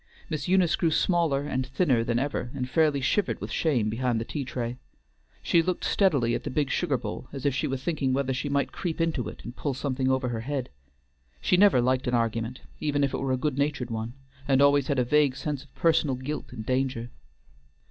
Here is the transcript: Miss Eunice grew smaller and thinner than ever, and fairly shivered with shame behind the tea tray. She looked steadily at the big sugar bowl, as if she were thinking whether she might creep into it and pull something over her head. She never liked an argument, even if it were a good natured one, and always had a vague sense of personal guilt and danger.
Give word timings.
Miss 0.31 0.47
Eunice 0.47 0.75
grew 0.75 0.89
smaller 0.89 1.41
and 1.43 1.67
thinner 1.67 2.03
than 2.03 2.17
ever, 2.17 2.49
and 2.55 2.67
fairly 2.67 3.01
shivered 3.01 3.39
with 3.39 3.51
shame 3.51 3.87
behind 3.87 4.19
the 4.19 4.25
tea 4.25 4.43
tray. 4.43 4.77
She 5.43 5.61
looked 5.61 5.83
steadily 5.83 6.33
at 6.33 6.43
the 6.43 6.49
big 6.49 6.71
sugar 6.71 6.97
bowl, 6.97 7.29
as 7.31 7.45
if 7.45 7.53
she 7.53 7.67
were 7.67 7.77
thinking 7.77 8.11
whether 8.11 8.33
she 8.33 8.49
might 8.49 8.71
creep 8.71 8.99
into 8.99 9.29
it 9.29 9.43
and 9.43 9.55
pull 9.55 9.75
something 9.75 10.09
over 10.09 10.29
her 10.29 10.41
head. 10.41 10.69
She 11.39 11.55
never 11.55 11.79
liked 11.81 12.07
an 12.07 12.15
argument, 12.15 12.61
even 12.79 13.03
if 13.03 13.13
it 13.13 13.19
were 13.19 13.31
a 13.31 13.37
good 13.37 13.59
natured 13.59 13.91
one, 13.91 14.13
and 14.47 14.59
always 14.59 14.87
had 14.87 14.97
a 14.97 15.03
vague 15.03 15.35
sense 15.35 15.63
of 15.65 15.75
personal 15.75 16.15
guilt 16.15 16.51
and 16.51 16.65
danger. 16.65 17.11